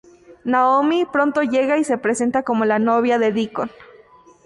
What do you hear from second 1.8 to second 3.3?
se presenta como la novia